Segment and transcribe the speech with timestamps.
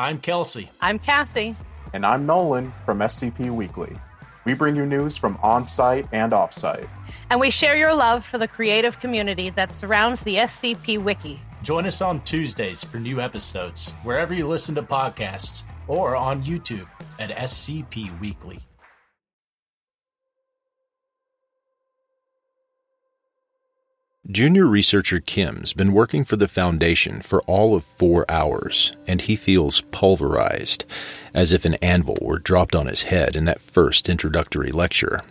[0.00, 0.70] I'm Kelsey.
[0.80, 1.54] I'm Cassie.
[1.92, 3.94] And I'm Nolan from SCP Weekly.
[4.46, 6.88] We bring you news from on site and off site.
[7.28, 11.38] And we share your love for the creative community that surrounds the SCP Wiki.
[11.62, 16.88] Join us on Tuesdays for new episodes, wherever you listen to podcasts, or on YouTube
[17.18, 18.58] at SCP Weekly.
[24.30, 29.34] Junior researcher Kim's been working for the Foundation for all of four hours, and he
[29.34, 30.84] feels pulverized,
[31.34, 35.22] as if an anvil were dropped on his head in that first introductory lecture.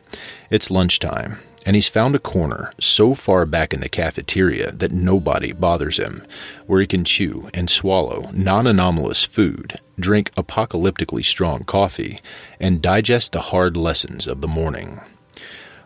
[0.50, 5.54] It's lunchtime, and he's found a corner so far back in the cafeteria that nobody
[5.54, 6.22] bothers him,
[6.68, 12.20] where he can chew and swallow non anomalous food, drink apocalyptically strong coffee,
[12.60, 15.00] and digest the hard lessons of the morning.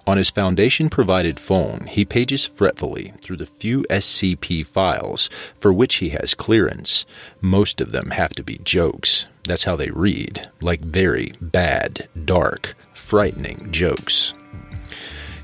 [0.06, 5.96] On his Foundation provided phone, he pages fretfully through the few SCP files for which
[5.96, 7.06] he has clearance.
[7.40, 9.28] Most of them have to be jokes.
[9.46, 14.34] That's how they read, like very bad, dark, frightening jokes.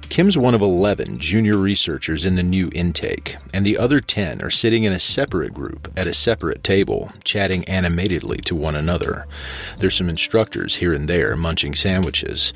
[0.10, 4.50] Kim's one of 11 junior researchers in the new intake, and the other 10 are
[4.50, 9.28] sitting in a separate group at a separate table, chatting animatedly to one another.
[9.78, 12.54] There's some instructors here and there munching sandwiches.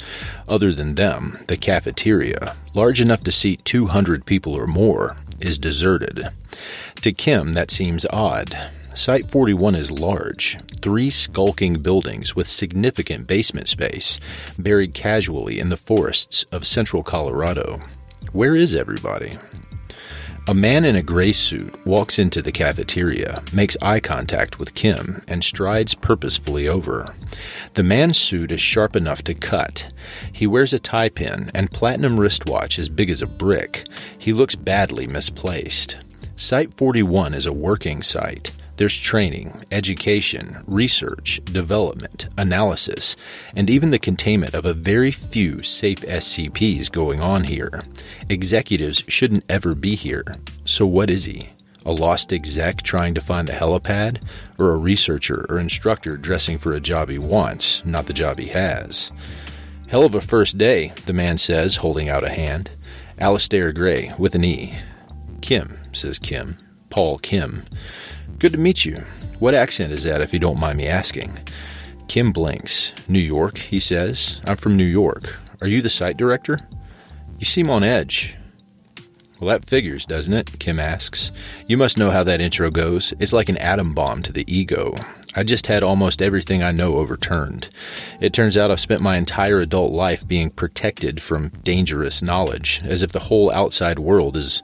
[0.47, 6.29] Other than them, the cafeteria, large enough to seat 200 people or more, is deserted.
[7.01, 8.57] To Kim, that seems odd.
[8.95, 14.19] Site 41 is large, three skulking buildings with significant basement space,
[14.59, 17.81] buried casually in the forests of central Colorado.
[18.33, 19.39] Where is everybody?
[20.47, 25.23] A man in a gray suit walks into the cafeteria, makes eye contact with Kim,
[25.28, 27.16] and strides purposefully over.
[27.73, 29.91] The man's suit is sharp enough to cut.
[30.31, 33.88] He wears a tie pin and platinum wristwatch as big as a brick.
[34.19, 35.97] He looks badly misplaced.
[36.35, 38.52] Site 41 is a working site.
[38.75, 43.16] There's training, education, research, development, analysis,
[43.55, 47.83] and even the containment of a very few safe SCPs going on here.
[48.29, 50.25] Executives shouldn't ever be here.
[50.66, 51.51] So, what is he?
[51.85, 54.23] A lost exec trying to find the helipad?
[54.57, 58.47] Or a researcher or instructor dressing for a job he wants, not the job he
[58.47, 59.11] has?
[59.88, 62.72] Hell of a first day, the man says, holding out a hand.
[63.19, 64.79] Alastair Grey, with an E.
[65.41, 66.57] Kim, says Kim.
[66.90, 67.63] Paul Kim.
[68.43, 69.05] Good to meet you.
[69.39, 71.39] What accent is that, if you don't mind me asking?
[72.09, 72.91] Kim blinks.
[73.07, 74.41] New York, he says.
[74.45, 75.39] I'm from New York.
[75.61, 76.59] Are you the site director?
[77.39, 78.35] You seem on edge.
[79.39, 80.59] Well, that figures, doesn't it?
[80.59, 81.31] Kim asks.
[81.67, 83.13] You must know how that intro goes.
[83.17, 84.93] It's like an atom bomb to the ego.
[85.35, 87.69] I just had almost everything I know overturned.
[88.19, 93.01] It turns out I've spent my entire adult life being protected from dangerous knowledge, as
[93.01, 94.61] if the whole outside world is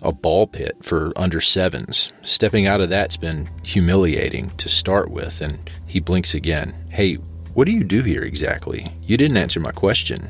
[0.00, 2.12] a ball pit for under sevens.
[2.22, 6.72] Stepping out of that's been humiliating to start with, and he blinks again.
[6.90, 7.14] Hey,
[7.54, 8.94] what do you do here exactly?
[9.02, 10.28] You didn't answer my question.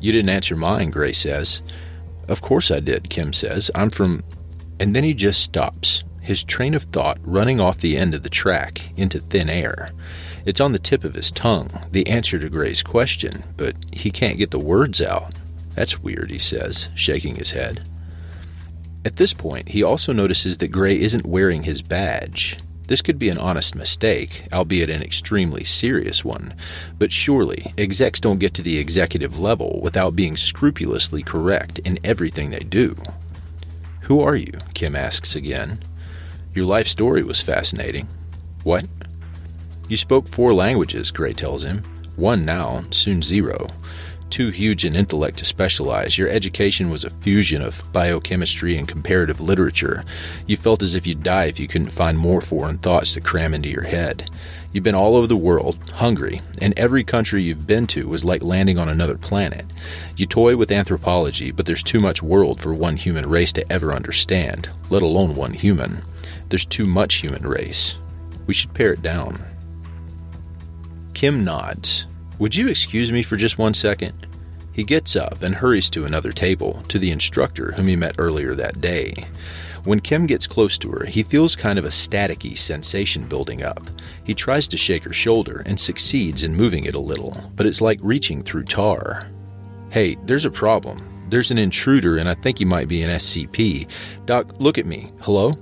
[0.00, 1.62] You didn't answer mine, Grey says.
[2.28, 3.70] Of course I did, Kim says.
[3.74, 4.22] I'm from.
[4.78, 8.28] And then he just stops his train of thought running off the end of the
[8.28, 9.88] track into thin air.
[10.44, 14.36] It's on the tip of his tongue, the answer to Grey's question, but he can't
[14.36, 15.32] get the words out.
[15.74, 17.82] That's weird, he says, shaking his head.
[19.06, 22.58] At this point, he also notices that Grey isn't wearing his badge.
[22.88, 26.52] This could be an honest mistake, albeit an extremely serious one,
[26.98, 32.50] but surely execs don't get to the executive level without being scrupulously correct in everything
[32.50, 32.96] they do.
[34.02, 34.52] Who are you?
[34.74, 35.82] Kim asks again.
[36.58, 38.08] Your life story was fascinating.
[38.64, 38.84] What?
[39.88, 41.84] You spoke four languages, Grey tells him.
[42.16, 43.68] One now, soon zero.
[44.28, 46.18] Too huge an intellect to specialize.
[46.18, 50.02] Your education was a fusion of biochemistry and comparative literature.
[50.48, 53.54] You felt as if you'd die if you couldn't find more foreign thoughts to cram
[53.54, 54.28] into your head.
[54.72, 58.42] You've been all over the world, hungry, and every country you've been to was like
[58.42, 59.64] landing on another planet.
[60.16, 63.94] You toy with anthropology, but there's too much world for one human race to ever
[63.94, 66.02] understand, let alone one human.
[66.48, 67.98] There's too much human race.
[68.46, 69.42] We should pare it down.
[71.14, 72.06] Kim nods.
[72.38, 74.26] Would you excuse me for just one second?
[74.72, 78.54] He gets up and hurries to another table, to the instructor whom he met earlier
[78.54, 79.12] that day.
[79.84, 83.82] When Kim gets close to her, he feels kind of a staticky sensation building up.
[84.24, 87.80] He tries to shake her shoulder and succeeds in moving it a little, but it's
[87.80, 89.28] like reaching through tar.
[89.90, 91.26] Hey, there's a problem.
[91.28, 93.88] There's an intruder, and I think he might be an SCP.
[94.26, 95.10] Doc, look at me.
[95.22, 95.54] Hello?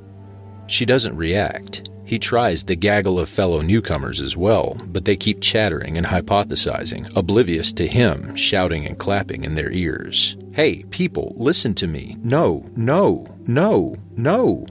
[0.67, 1.89] She doesn't react.
[2.05, 7.15] He tries the gaggle of fellow newcomers as well, but they keep chattering and hypothesizing,
[7.17, 10.37] oblivious to him shouting and clapping in their ears.
[10.53, 12.17] Hey, people, listen to me.
[12.23, 14.67] No, no, no, no.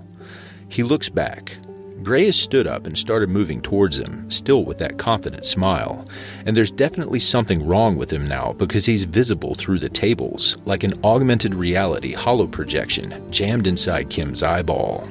[0.69, 1.57] He looks back.
[2.03, 6.07] Grey has stood up and started moving towards him, still with that confident smile.
[6.45, 10.83] And there's definitely something wrong with him now because he's visible through the tables, like
[10.83, 15.07] an augmented reality holo projection jammed inside Kim's eyeball.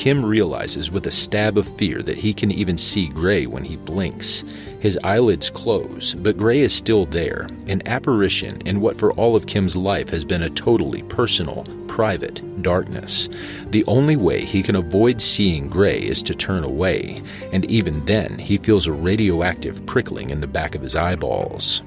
[0.00, 3.76] Kim realizes with a stab of fear that he can even see Grey when he
[3.76, 4.44] blinks.
[4.78, 9.46] His eyelids close, but Grey is still there, an apparition in what for all of
[9.46, 13.28] Kim's life has been a totally personal, private darkness.
[13.66, 18.38] The only way he can avoid seeing Grey is to turn away, and even then
[18.38, 21.82] he feels a radioactive prickling in the back of his eyeballs.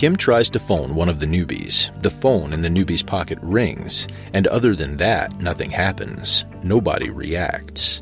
[0.00, 1.90] Kim tries to phone one of the newbies.
[2.00, 6.46] The phone in the newbie's pocket rings, and other than that, nothing happens.
[6.62, 8.00] Nobody reacts.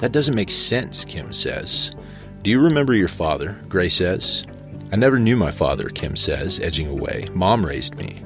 [0.00, 1.94] That doesn't make sense, Kim says.
[2.42, 3.60] Do you remember your father?
[3.68, 4.44] Grey says.
[4.90, 7.28] I never knew my father, Kim says, edging away.
[7.32, 8.24] Mom raised me.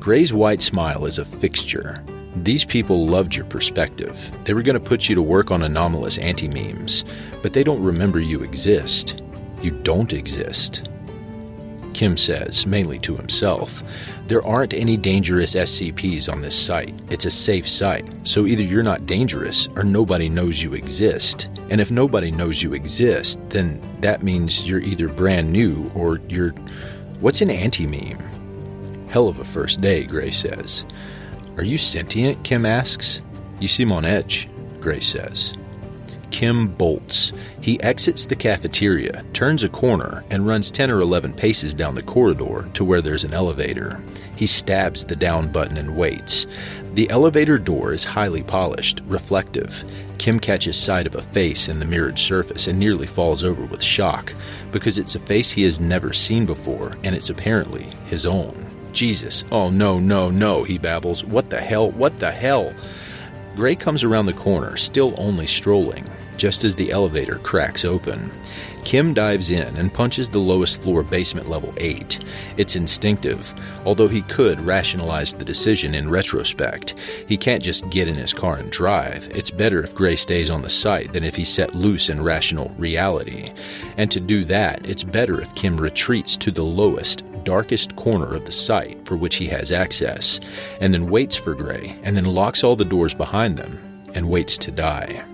[0.00, 2.02] Grey's white smile is a fixture.
[2.36, 4.34] These people loved your perspective.
[4.46, 7.04] They were going to put you to work on anomalous anti memes,
[7.42, 9.22] but they don't remember you exist.
[9.60, 10.88] You don't exist.
[11.96, 13.82] Kim says, mainly to himself,
[14.26, 16.92] there aren't any dangerous SCPs on this site.
[17.10, 21.48] It's a safe site, so either you're not dangerous or nobody knows you exist.
[21.70, 26.50] And if nobody knows you exist, then that means you're either brand new or you're.
[27.20, 29.08] What's an anti meme?
[29.08, 30.84] Hell of a first day, Grey says.
[31.56, 32.44] Are you sentient?
[32.44, 33.22] Kim asks.
[33.58, 34.50] You seem on edge,
[34.80, 35.54] Grey says.
[36.30, 37.32] Kim bolts.
[37.60, 42.02] He exits the cafeteria, turns a corner, and runs 10 or 11 paces down the
[42.02, 44.02] corridor to where there's an elevator.
[44.36, 46.46] He stabs the down button and waits.
[46.94, 49.84] The elevator door is highly polished, reflective.
[50.18, 53.82] Kim catches sight of a face in the mirrored surface and nearly falls over with
[53.82, 54.32] shock
[54.72, 58.66] because it's a face he has never seen before and it's apparently his own.
[58.92, 61.22] Jesus, oh no, no, no, he babbles.
[61.22, 61.90] What the hell?
[61.90, 62.72] What the hell?
[63.56, 66.04] Grey comes around the corner, still only strolling,
[66.36, 68.30] just as the elevator cracks open.
[68.84, 72.22] Kim dives in and punches the lowest floor basement level 8.
[72.58, 73.54] It's instinctive,
[73.86, 76.96] although he could rationalize the decision in retrospect.
[77.26, 79.26] He can't just get in his car and drive.
[79.34, 82.74] It's better if Grey stays on the site than if he's set loose in rational
[82.76, 83.54] reality.
[83.96, 88.44] And to do that, it's better if Kim retreats to the lowest, darkest corner of
[88.44, 90.40] the site for which he has access,
[90.80, 94.58] and then waits for Grey, and then locks all the doors behind them, and waits
[94.58, 95.24] to die.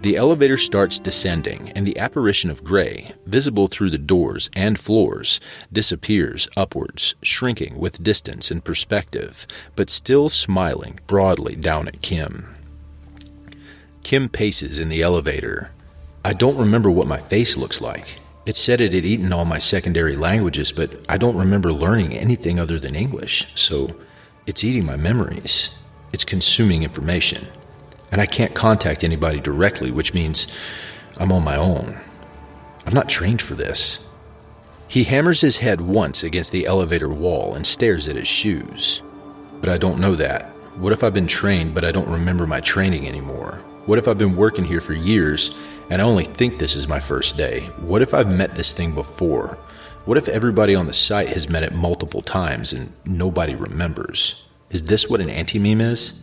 [0.00, 5.40] The elevator starts descending, and the apparition of Grey, visible through the doors and floors,
[5.72, 9.46] disappears upwards, shrinking with distance and perspective,
[9.76, 12.54] but still smiling broadly down at Kim.
[14.02, 15.70] Kim paces in the elevator.
[16.24, 18.18] I don't remember what my face looks like.
[18.46, 22.60] It said it had eaten all my secondary languages, but I don't remember learning anything
[22.60, 23.96] other than English, so
[24.46, 25.70] it's eating my memories.
[26.12, 27.46] It's consuming information.
[28.12, 30.46] And I can't contact anybody directly, which means
[31.16, 31.98] I'm on my own.
[32.86, 33.98] I'm not trained for this.
[34.88, 39.02] He hammers his head once against the elevator wall and stares at his shoes.
[39.60, 40.50] But I don't know that.
[40.76, 43.62] What if I've been trained, but I don't remember my training anymore?
[43.86, 45.56] What if I've been working here for years
[45.90, 47.66] and I only think this is my first day.
[47.80, 49.58] What if I've met this thing before?
[50.04, 54.44] What if everybody on the site has met it multiple times and nobody remembers?
[54.70, 56.20] Is this what an anti meme is?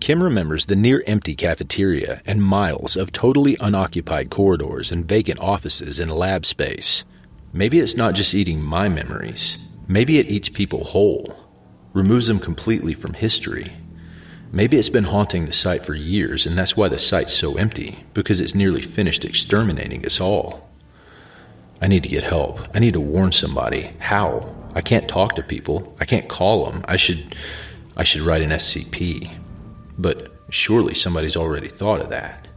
[0.00, 5.98] Kim remembers the near empty cafeteria and miles of totally unoccupied corridors and vacant offices
[5.98, 7.04] and lab space.
[7.52, 9.58] Maybe it's not just eating my memories.
[9.88, 11.36] Maybe it eats people whole,
[11.92, 13.72] removes them completely from history.
[14.52, 18.00] Maybe it's been haunting the site for years, and that's why the site's so empty,
[18.14, 20.68] because it's nearly finished exterminating us all.
[21.80, 22.60] I need to get help.
[22.74, 23.92] I need to warn somebody.
[24.00, 24.54] How?
[24.74, 25.96] I can't talk to people.
[26.00, 26.84] I can't call them.
[26.86, 27.34] I should
[27.96, 29.38] I should write an SCP.
[29.98, 32.48] But surely somebody's already thought of that.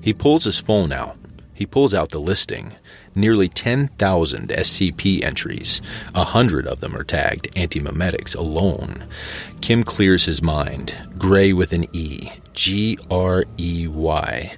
[0.00, 1.16] He pulls his phone out.
[1.60, 2.76] He pulls out the listing
[3.14, 5.82] nearly 10,000 SCP entries.
[6.14, 9.06] A hundred of them are tagged anti-memetics alone.
[9.60, 10.94] Kim clears his mind.
[11.18, 12.30] Grey with an E.
[12.54, 14.56] G R E Y.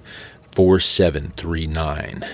[0.54, 2.24] 4739.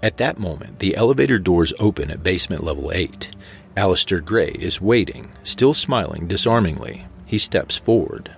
[0.01, 3.31] At that moment, the elevator doors open at basement level 8.
[3.75, 7.05] Alastair Grey is waiting, still smiling disarmingly.
[7.25, 8.31] He steps forward.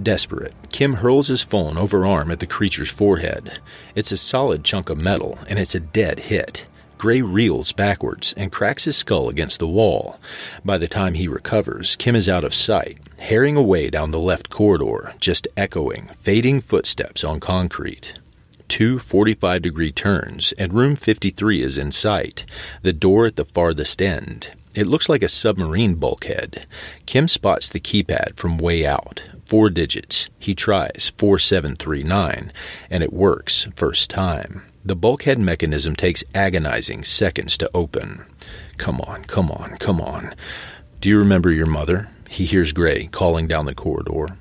[0.00, 3.60] Desperate, Kim hurls his phone overarm at the creature's forehead.
[3.94, 6.66] It's a solid chunk of metal, and it's a dead hit.
[6.98, 10.18] Grey reels backwards and cracks his skull against the wall.
[10.64, 14.50] By the time he recovers, Kim is out of sight, herring away down the left
[14.50, 18.17] corridor, just echoing fading footsteps on concrete.
[18.68, 22.44] Two 45 degree turns, and room 53 is in sight,
[22.82, 24.50] the door at the farthest end.
[24.74, 26.66] It looks like a submarine bulkhead.
[27.06, 29.22] Kim spots the keypad from way out.
[29.46, 30.28] Four digits.
[30.38, 32.52] He tries 4739,
[32.90, 34.62] and it works first time.
[34.84, 38.24] The bulkhead mechanism takes agonizing seconds to open.
[38.76, 40.34] Come on, come on, come on.
[41.00, 42.08] Do you remember your mother?
[42.28, 44.36] He hears Grey calling down the corridor.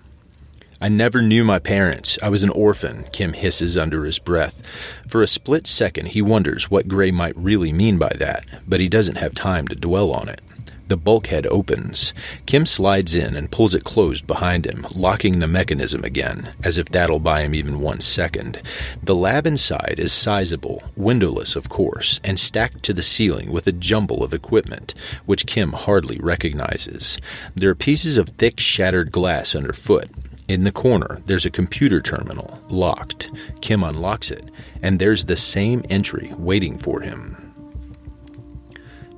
[0.79, 2.19] I never knew my parents.
[2.21, 4.61] I was an orphan, Kim hisses under his breath.
[5.07, 8.87] For a split second, he wonders what Grey might really mean by that, but he
[8.87, 10.39] doesn't have time to dwell on it.
[10.87, 12.13] The bulkhead opens.
[12.45, 16.87] Kim slides in and pulls it closed behind him, locking the mechanism again, as if
[16.87, 18.61] that'll buy him even one second.
[19.03, 23.73] The lab inside is sizable, windowless, of course, and stacked to the ceiling with a
[23.73, 24.93] jumble of equipment,
[25.25, 27.17] which Kim hardly recognizes.
[27.53, 30.09] There are pieces of thick, shattered glass underfoot,
[30.47, 33.29] in the corner, there's a computer terminal, locked.
[33.61, 34.49] Kim unlocks it,
[34.81, 37.53] and there's the same entry waiting for him.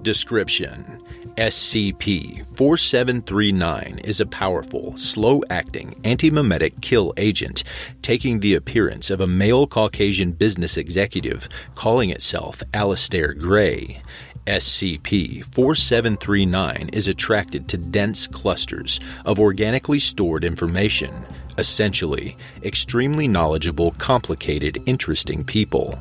[0.01, 1.01] Description
[1.35, 7.63] SCP 4739 is a powerful, slow acting, antimemetic kill agent
[8.01, 14.01] taking the appearance of a male Caucasian business executive calling itself Alastair Grey.
[14.49, 21.13] SCP 4739 is attracted to dense clusters of organically stored information,
[21.59, 25.99] essentially, extremely knowledgeable, complicated, interesting people.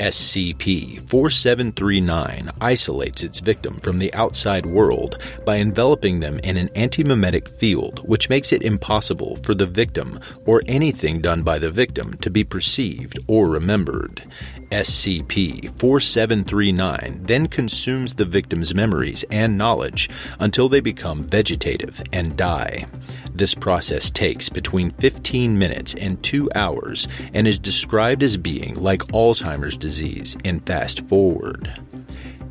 [0.00, 7.46] SCP 4739 isolates its victim from the outside world by enveloping them in an antimemetic
[7.46, 12.30] field, which makes it impossible for the victim or anything done by the victim to
[12.30, 14.24] be perceived or remembered.
[14.70, 20.08] SCP 4739 then consumes the victim's memories and knowledge
[20.38, 22.86] until they become vegetative and die.
[23.34, 29.00] This process takes between 15 minutes and 2 hours and is described as being like
[29.12, 31.85] Alzheimer's disease in fast forward.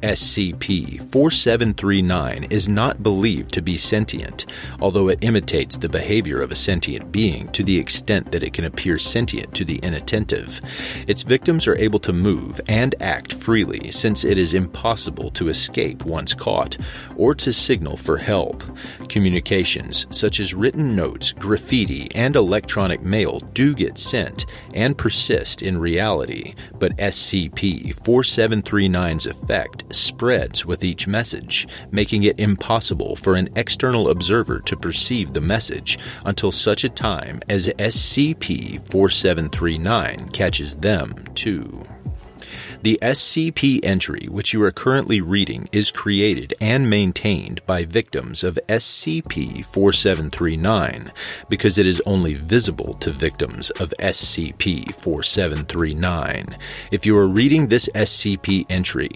[0.05, 4.45] SCP 4739 is not believed to be sentient,
[4.79, 8.65] although it imitates the behavior of a sentient being to the extent that it can
[8.65, 10.61] appear sentient to the inattentive.
[11.07, 16.05] Its victims are able to move and act freely since it is impossible to escape
[16.05, 16.77] once caught
[17.15, 18.63] or to signal for help.
[19.09, 24.45] Communications, such as written notes, graffiti, and electronic mail, do get sent
[24.75, 33.15] and persist in reality, but SCP 4739's effect spreads with each message, making it impossible
[33.15, 40.29] for an external observer to perceive the message until such a time as SCP 4739
[40.29, 41.83] catches them too.
[42.85, 48.59] The SCP entry, which you are currently reading, is created and maintained by victims of
[48.69, 51.11] SCP 4739
[51.49, 56.45] because it is only visible to victims of SCP 4739.
[56.91, 59.09] If you are reading this SCP entry,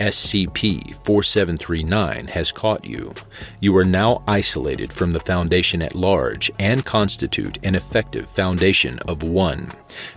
[0.00, 3.14] SCP 4739 has caught you.
[3.60, 9.22] You are now isolated from the Foundation at large and constitute an effective Foundation of
[9.22, 9.70] one.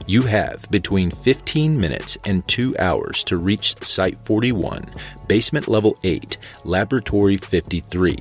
[0.06, 4.86] You have between 15 minutes and 2 hours to reach Site 41,
[5.28, 8.18] Basement Level 8, Laboratory 53.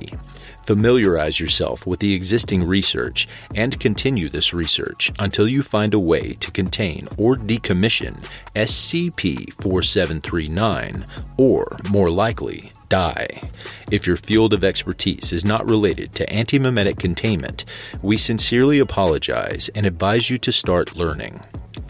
[0.67, 6.33] Familiarize yourself with the existing research and continue this research until you find a way
[6.33, 8.21] to contain or decommission
[8.53, 11.05] SCP 4739,
[11.37, 13.49] or more likely, die.
[13.91, 17.63] If your field of expertise is not related to antimemetic containment,
[18.01, 21.39] we sincerely apologize and advise you to start learning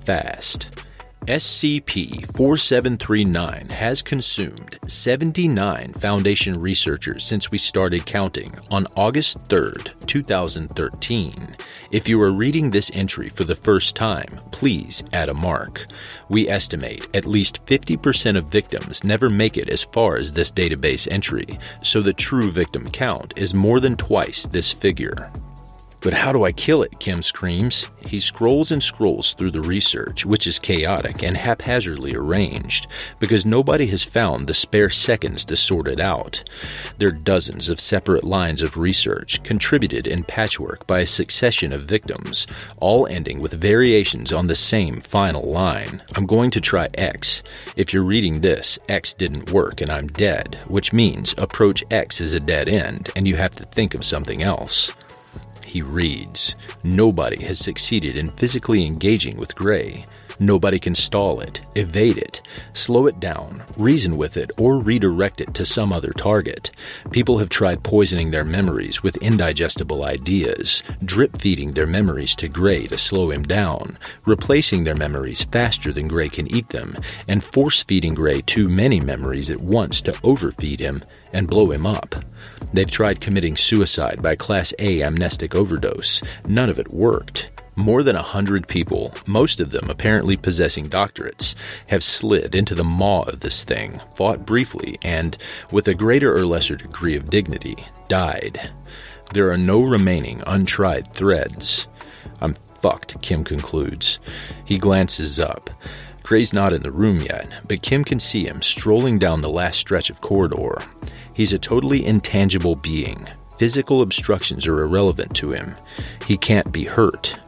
[0.05, 0.86] fast.
[1.27, 9.73] SCP 4739 has consumed 79 Foundation researchers since we started counting on August 3,
[10.05, 11.57] 2013.
[11.91, 15.85] If you are reading this entry for the first time, please add a mark.
[16.29, 21.11] We estimate at least 50% of victims never make it as far as this database
[21.11, 25.29] entry, so the true victim count is more than twice this figure.
[25.99, 26.99] But how do I kill it?
[26.99, 27.89] Kim screams.
[28.05, 32.87] He scrolls and scrolls through the research, which is chaotic and haphazardly arranged,
[33.19, 36.43] because nobody has found the spare seconds to sort it out.
[36.99, 41.85] There are dozens of separate lines of research, contributed in patchwork by a succession of
[41.85, 42.45] victims,
[42.77, 46.03] all ending with variations on the same final line.
[46.15, 47.41] I'm going to try X.
[47.75, 52.35] If you're reading this, X didn't work and I'm dead, which means approach X is
[52.35, 54.95] a dead end, and you have to think of something else.
[55.67, 60.05] He reads Nobody has succeeded in physically engaging with Grey.
[60.39, 62.41] Nobody can stall it, evade it,
[62.73, 66.69] slow it down, reason with it, or redirect it to some other target.
[67.11, 72.85] People have tried poisoning their memories with indigestible ideas, drip feeding their memories to Grey
[72.87, 76.95] to slow him down, replacing their memories faster than Grey can eat them,
[77.27, 81.01] and force feeding Grey too many memories at once to overfeed him
[81.33, 82.15] and blow him up.
[82.73, 86.21] They've tried committing suicide by Class A amnestic overdose.
[86.47, 87.51] None of it worked.
[87.77, 91.53] More than a hundred people, most of them apparently possessing doctorates,
[91.89, 95.37] have slid into the maw of this thing, fought briefly, and,
[95.71, 97.75] with a greater or lesser degree of dignity,
[98.07, 98.71] died.
[99.31, 101.87] There are no remaining untried threads.
[102.41, 104.17] I'm fucked, Kim concludes.
[104.65, 105.69] He glances up.
[106.23, 109.79] Grey's not in the room yet, but Kim can see him strolling down the last
[109.79, 110.79] stretch of corridor.
[111.31, 113.27] He's a totally intangible being.
[113.57, 115.75] Physical obstructions are irrelevant to him.
[116.25, 117.39] He can't be hurt.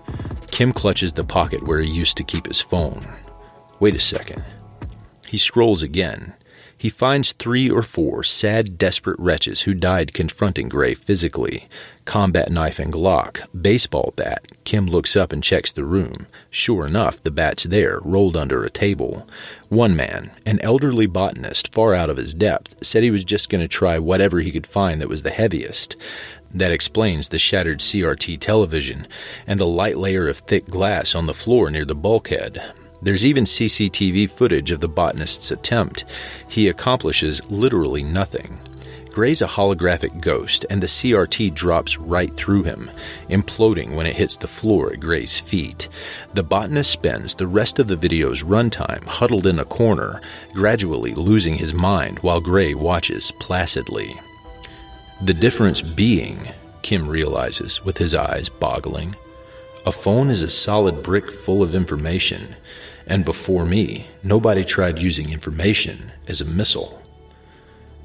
[0.51, 3.06] Kim clutches the pocket where he used to keep his phone.
[3.80, 4.44] Wait a second.
[5.28, 6.34] He scrolls again.
[6.75, 11.68] He finds three or four sad, desperate wretches who died confronting Grey physically.
[12.10, 14.44] Combat knife and Glock, baseball bat.
[14.63, 16.25] Kim looks up and checks the room.
[16.50, 19.28] Sure enough, the bat's there, rolled under a table.
[19.68, 23.62] One man, an elderly botanist far out of his depth, said he was just going
[23.62, 25.96] to try whatever he could find that was the heaviest.
[26.51, 29.08] That explains the shattered CRT television
[29.46, 32.74] and the light layer of thick glass on the floor near the bulkhead.
[33.04, 36.06] There's even CCTV footage of the botanist's attempt.
[36.48, 38.60] He accomplishes literally nothing.
[39.12, 42.92] Grey's a holographic ghost, and the CRT drops right through him,
[43.30, 45.89] imploding when it hits the floor at Grey's feet.
[46.34, 50.22] The botanist spends the rest of the video's runtime huddled in a corner,
[50.54, 54.19] gradually losing his mind while Grey watches placidly.
[55.22, 56.48] The difference being,
[56.82, 59.15] Kim realizes with his eyes boggling,
[59.86, 62.56] a phone is a solid brick full of information,
[63.08, 67.02] and before me, nobody tried using information as a missile.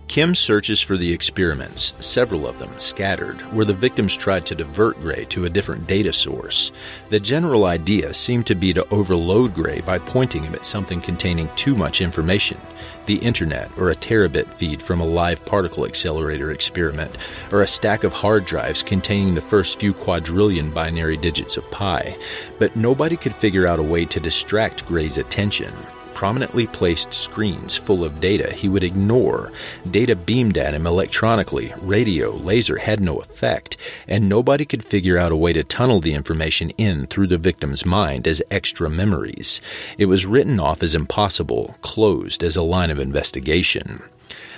[0.09, 5.01] Kim searches for the experiments, several of them scattered, where the victims tried to divert
[5.01, 6.73] Grey to a different data source.
[7.09, 11.49] The general idea seemed to be to overload Grey by pointing him at something containing
[11.57, 12.59] too much information
[13.07, 17.17] the internet, or a terabit feed from a live particle accelerator experiment,
[17.53, 22.17] or a stack of hard drives containing the first few quadrillion binary digits of pi.
[22.59, 25.73] But nobody could figure out a way to distract Grey's attention
[26.15, 29.53] prominently placed screens full of data he would ignore.
[29.91, 33.77] Data beamed at him electronically, radio, laser had no effect,
[34.09, 37.85] and nobody could figure out a way to tunnel the information in through the victim's
[37.85, 39.61] mind as extra memories.
[39.99, 44.03] It was written off as impossible, closed as a line of investigation.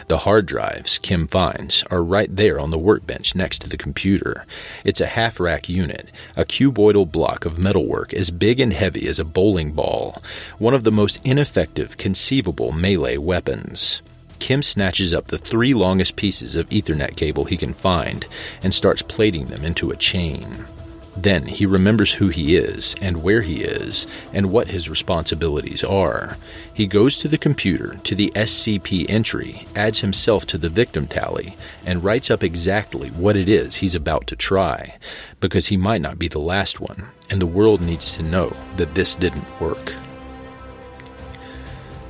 [0.08, 4.46] The hard drives, Kim finds, are right there on the workbench next to the computer.
[4.84, 9.18] It's a half rack unit, a cuboidal block of metalwork as big and heavy as
[9.18, 10.22] a bowling ball,
[10.58, 14.00] one of the most ineffective conceivable melee weapons.
[14.38, 18.26] Kim snatches up the three longest pieces of Ethernet cable he can find
[18.62, 20.66] and starts plaiting them into a chain.
[21.16, 26.36] Then he remembers who he is and where he is and what his responsibilities are.
[26.72, 31.56] He goes to the computer, to the SCP entry, adds himself to the victim tally,
[31.84, 34.98] and writes up exactly what it is he's about to try,
[35.40, 38.94] because he might not be the last one, and the world needs to know that
[38.94, 39.94] this didn't work.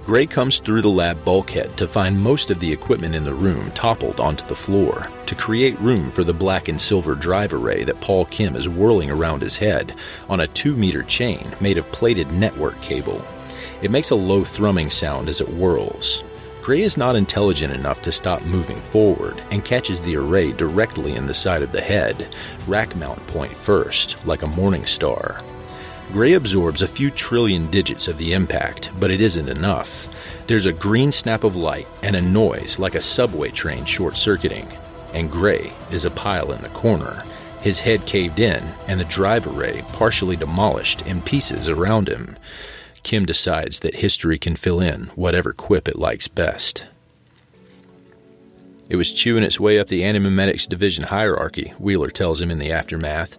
[0.06, 3.72] Grey comes through the lab bulkhead to find most of the equipment in the room
[3.72, 8.00] toppled onto the floor to create room for the black and silver drive array that
[8.00, 9.96] Paul Kim is whirling around his head
[10.28, 13.20] on a two meter chain made of plaited network cable.
[13.82, 16.22] It makes a low thrumming sound as it whirls.
[16.62, 21.26] Grey is not intelligent enough to stop moving forward and catches the array directly in
[21.26, 22.32] the side of the head,
[22.68, 25.42] rack mount point first, like a morning star.
[26.12, 30.08] Grey absorbs a few trillion digits of the impact, but it isn't enough.
[30.46, 34.68] There's a green snap of light and a noise like a subway train short circuiting,
[35.12, 37.24] and Grey is a pile in the corner,
[37.60, 42.36] his head caved in and the drive array partially demolished in pieces around him.
[43.02, 46.86] Kim decides that history can fill in whatever quip it likes best.
[48.88, 52.70] It was chewing its way up the antimemetics division hierarchy, Wheeler tells him in the
[52.70, 53.36] aftermath.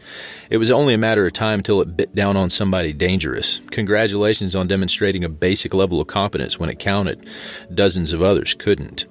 [0.50, 3.62] It was only a matter of time till it bit down on somebody dangerous.
[3.72, 7.28] Congratulations on demonstrating a basic level of competence when it counted.
[7.74, 9.06] Dozens of others couldn't.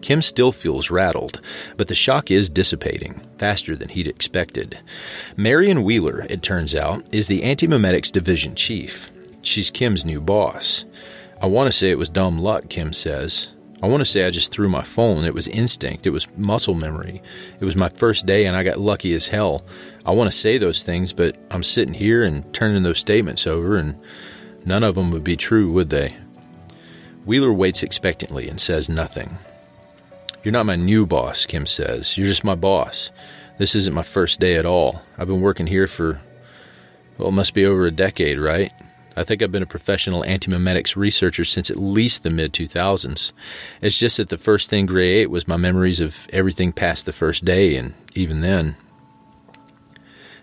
[0.00, 1.40] Kim still feels rattled,
[1.76, 4.80] but the shock is dissipating faster than he'd expected.
[5.36, 9.10] Marion Wheeler, it turns out, is the antimemetics division chief.
[9.42, 10.84] She's Kim's new boss.
[11.40, 13.48] I want to say it was dumb luck, Kim says.
[13.82, 15.24] I want to say I just threw my phone.
[15.24, 16.06] It was instinct.
[16.06, 17.20] It was muscle memory.
[17.58, 19.64] It was my first day and I got lucky as hell.
[20.06, 23.76] I want to say those things, but I'm sitting here and turning those statements over,
[23.76, 24.00] and
[24.64, 26.16] none of them would be true, would they?
[27.24, 29.38] Wheeler waits expectantly and says nothing.
[30.42, 32.18] You're not my new boss, Kim says.
[32.18, 33.10] You're just my boss.
[33.58, 35.02] This isn't my first day at all.
[35.16, 36.20] I've been working here for,
[37.16, 38.72] well, it must be over a decade, right?
[39.16, 43.32] I think I've been a professional antimemetics researcher since at least the mid 2000s.
[43.80, 47.12] It's just that the first thing Grey ate was my memories of everything past the
[47.12, 48.76] first day, and even then.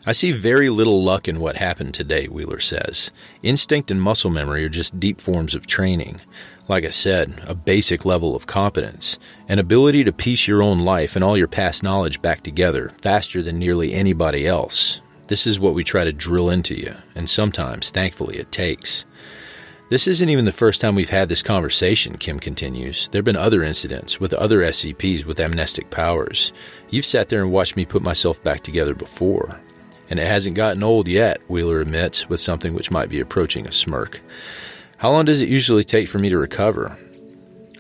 [0.05, 3.11] I see very little luck in what happened today, Wheeler says.
[3.43, 6.21] Instinct and muscle memory are just deep forms of training.
[6.67, 11.15] Like I said, a basic level of competence, an ability to piece your own life
[11.15, 15.01] and all your past knowledge back together faster than nearly anybody else.
[15.29, 19.05] This is what we try to drill into you, and sometimes, thankfully, it takes.
[19.89, 23.07] This isn't even the first time we've had this conversation, Kim continues.
[23.09, 26.51] There have been other incidents with other SCPs with amnestic powers.
[26.89, 29.59] You've sat there and watched me put myself back together before.
[30.09, 33.71] And it hasn't gotten old yet, Wheeler admits, with something which might be approaching a
[33.71, 34.21] smirk.
[34.97, 36.97] How long does it usually take for me to recover?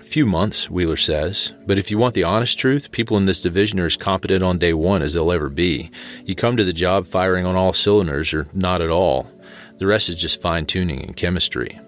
[0.09, 1.53] Few months, Wheeler says.
[1.67, 4.57] But if you want the honest truth, people in this division are as competent on
[4.57, 5.91] day one as they'll ever be.
[6.25, 9.31] You come to the job firing on all cylinders or not at all.
[9.77, 11.79] The rest is just fine tuning and chemistry.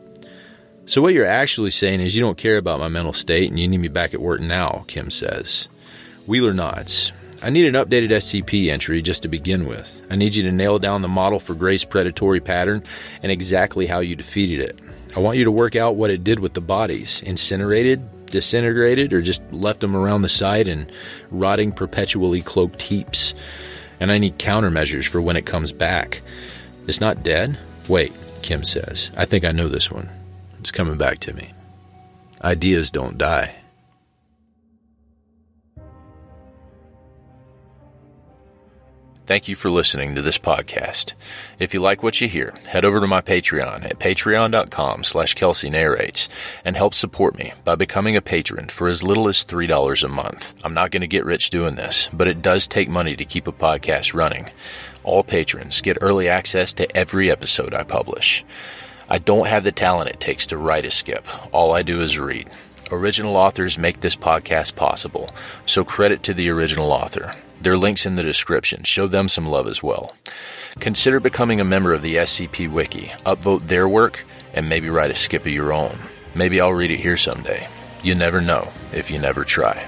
[0.85, 3.67] So, what you're actually saying is you don't care about my mental state and you
[3.67, 5.67] need me back at work now, Kim says.
[6.27, 7.11] Wheeler nods.
[7.43, 10.05] I need an updated SCP entry just to begin with.
[10.11, 12.83] I need you to nail down the model for Grey's predatory pattern
[13.23, 14.79] and exactly how you defeated it.
[15.15, 19.23] I want you to work out what it did with the bodies incinerated, disintegrated, or
[19.23, 20.89] just left them around the site in
[21.31, 23.33] rotting, perpetually cloaked heaps.
[23.99, 26.21] And I need countermeasures for when it comes back.
[26.87, 27.57] It's not dead?
[27.87, 29.09] Wait, Kim says.
[29.17, 30.09] I think I know this one.
[30.59, 31.53] It's coming back to me.
[32.43, 33.55] Ideas don't die.
[39.27, 41.13] Thank you for listening to this podcast.
[41.59, 45.69] If you like what you hear, head over to my Patreon at patreon.com slash Kelsey
[45.69, 46.27] narrates
[46.65, 50.55] and help support me by becoming a patron for as little as $3 a month.
[50.65, 53.47] I'm not going to get rich doing this, but it does take money to keep
[53.47, 54.49] a podcast running.
[55.03, 58.43] All patrons get early access to every episode I publish.
[59.07, 61.27] I don't have the talent it takes to write a skip.
[61.53, 62.49] All I do is read.
[62.91, 65.29] Original authors make this podcast possible,
[65.65, 67.33] so credit to the original author.
[67.61, 68.83] Their links in the description.
[68.83, 70.13] Show them some love as well.
[70.81, 75.15] Consider becoming a member of the SCP Wiki, upvote their work, and maybe write a
[75.15, 75.97] skip of your own.
[76.35, 77.69] Maybe I'll read it here someday.
[78.03, 79.87] You never know if you never try.